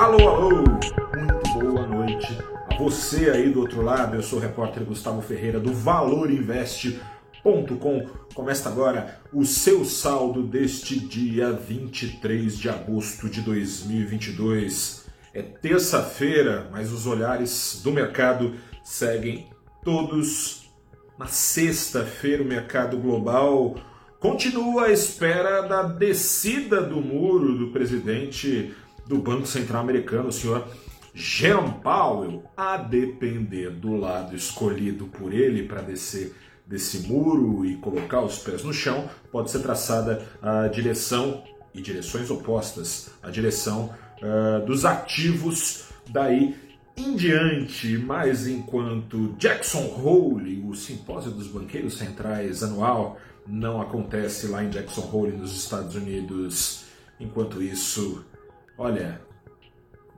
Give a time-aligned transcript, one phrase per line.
[0.00, 2.26] Alô, alô, muito boa noite
[2.70, 4.16] a você aí do outro lado.
[4.16, 8.06] Eu sou o repórter Gustavo Ferreira do ValorInvest.com.
[8.34, 15.04] Começa agora o seu saldo deste dia 23 de agosto de 2022.
[15.34, 19.50] É terça-feira, mas os olhares do mercado seguem
[19.84, 20.70] todos
[21.18, 22.42] na sexta-feira.
[22.42, 23.76] O mercado global
[24.18, 28.74] continua à espera da descida do muro do presidente
[29.10, 30.68] do Banco Central Americano, o senhor
[31.12, 36.32] Jerome Powell, a depender do lado escolhido por ele para descer
[36.64, 41.42] desse muro e colocar os pés no chão, pode ser traçada a direção
[41.74, 43.92] e direções opostas, a direção
[44.22, 46.54] uh, dos ativos daí
[46.96, 54.62] em diante, mas enquanto Jackson Hole, o simpósio dos banqueiros centrais anual, não acontece lá
[54.62, 56.84] em Jackson Hole, nos Estados Unidos.
[57.18, 58.24] Enquanto isso,
[58.80, 59.20] olha,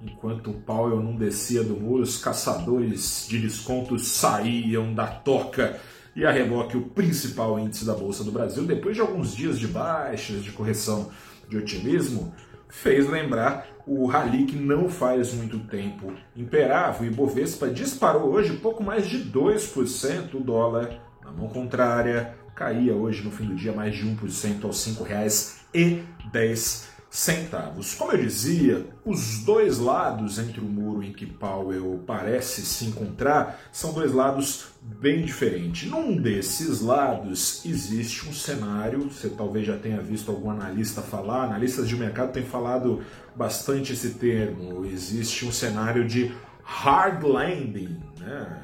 [0.00, 5.80] enquanto o Powell não descia do muro, os caçadores de descontos saíam da toca
[6.14, 9.66] e a reboque o principal índice da Bolsa do Brasil, depois de alguns dias de
[9.66, 11.10] baixas, de correção
[11.48, 12.32] de otimismo,
[12.68, 17.02] fez lembrar o rally que não faz muito tempo imperava.
[17.02, 23.24] O Ibovespa disparou hoje pouco mais de 2%, o dólar na mão contrária caía hoje
[23.24, 27.92] no fim do dia mais de 1% aos R$ 5,10 centavos.
[27.92, 33.60] Como eu dizia, os dois lados entre o muro em que Powell parece se encontrar
[33.70, 35.90] são dois lados bem diferentes.
[35.90, 41.86] Num desses lados existe um cenário, você talvez já tenha visto algum analista falar, analistas
[41.86, 43.02] de mercado têm falado
[43.36, 44.86] bastante esse termo.
[44.86, 48.62] Existe um cenário de hard landing, né?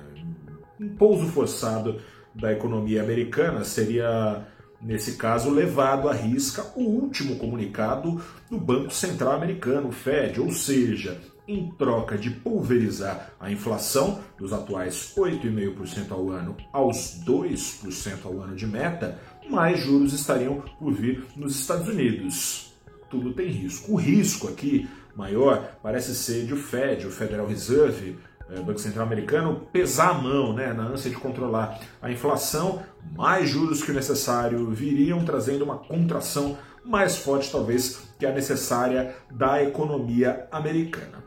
[0.81, 2.01] um pouso forçado
[2.35, 4.47] da economia americana seria
[4.81, 11.21] nesse caso, levado à risca o último comunicado do Banco Central Americano, Fed, ou seja,
[11.49, 18.55] em troca de pulverizar a inflação dos atuais 8,5% ao ano aos 2% ao ano
[18.55, 19.19] de meta,
[19.49, 22.75] mais juros estariam por vir nos Estados Unidos.
[23.11, 23.93] Tudo tem risco.
[23.93, 24.87] O risco aqui
[25.17, 28.19] maior parece ser de o Fed, o Federal Reserve,
[28.49, 32.83] Banco Central Americano pesar a mão né, na ânsia de controlar a inflação,
[33.15, 39.15] mais juros que o necessário viriam trazendo uma contração mais forte, talvez, que a necessária
[39.31, 41.23] da economia americana.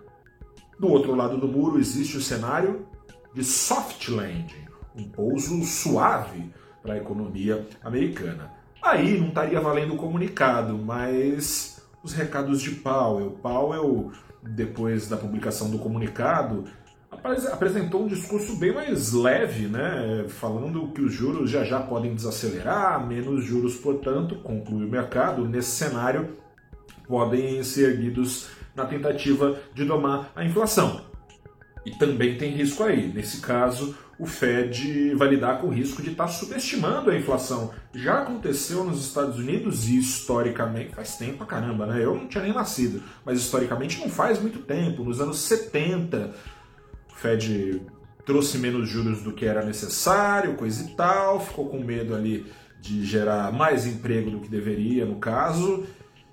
[0.80, 2.88] Do outro lado do muro existe o cenário
[3.34, 4.66] de soft landing,
[4.96, 6.52] um pouso suave
[6.82, 8.52] para a economia americana.
[8.82, 13.38] Aí não estaria valendo o comunicado, mas os recados de Powell.
[13.42, 14.12] Powell,
[14.42, 16.64] depois da publicação do comunicado,
[17.12, 20.26] apresentou um discurso bem mais leve, né?
[20.30, 25.72] falando que os juros já já podem desacelerar, menos juros, portanto, conclui o mercado, nesse
[25.72, 26.38] cenário
[27.08, 31.02] podem ser erguidos na tentativa de domar a inflação.
[31.86, 33.12] E também tem risco aí.
[33.12, 37.72] Nesse caso, o Fed vai lidar com o risco de estar tá subestimando a inflação.
[37.94, 42.04] Já aconteceu nos Estados Unidos e historicamente, faz tempo pra caramba, né?
[42.04, 45.04] Eu não tinha nem nascido, mas historicamente não faz muito tempo.
[45.04, 46.34] Nos anos 70,
[47.16, 47.82] Fed
[48.26, 52.46] trouxe menos juros do que era necessário, coisa e tal, ficou com medo ali
[52.80, 55.86] de gerar mais emprego do que deveria, no caso,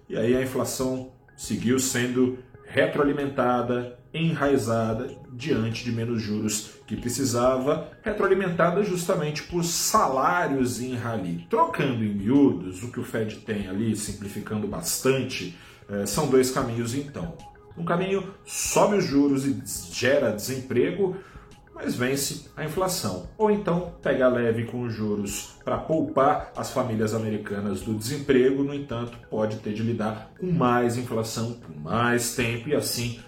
[0.08, 8.82] e aí a inflação seguiu sendo retroalimentada, enraizada diante de menos juros que precisava, retroalimentada
[8.82, 11.46] justamente por salários em rally.
[11.48, 15.56] Trocando em miúdos, o que o Fed tem ali, simplificando bastante,
[15.88, 17.36] eh, são dois caminhos então.
[17.78, 19.62] Um caminho sobe os juros e
[19.92, 21.16] gera desemprego,
[21.72, 23.28] mas vence a inflação.
[23.38, 28.74] Ou então pega leve com os juros para poupar as famílias americanas do desemprego, no
[28.74, 33.20] entanto, pode ter de lidar com mais inflação por mais tempo e assim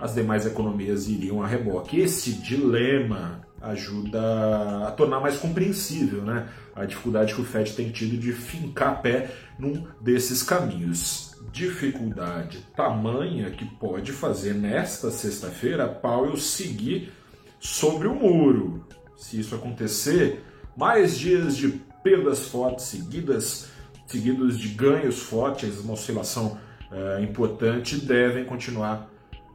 [0.00, 2.00] as demais economias iriam a reboque.
[2.00, 8.16] Esse dilema ajuda a tornar mais compreensível né, a dificuldade que o Fed tem tido
[8.16, 17.12] de fincar pé num desses caminhos dificuldade tamanha que pode fazer nesta sexta-feira Powell seguir
[17.60, 18.84] sobre o muro.
[19.16, 20.42] Se isso acontecer,
[20.74, 21.68] mais dias de
[22.02, 23.70] perdas fortes seguidas,
[24.06, 26.58] seguidos de ganhos fortes, uma oscilação
[26.90, 29.10] é, importante, devem continuar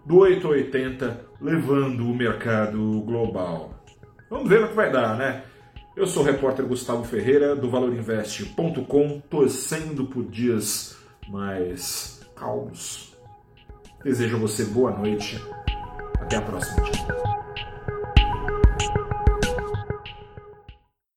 [0.05, 3.83] do 880 levando o mercado global.
[4.29, 5.43] Vamos ver o que vai dar, né?
[5.95, 10.95] Eu sou o repórter Gustavo Ferreira do ValorInvest.com, torcendo por dias
[11.29, 13.15] mais calmos.
[14.03, 15.43] Desejo a você boa noite.
[16.19, 16.85] Até a próxima.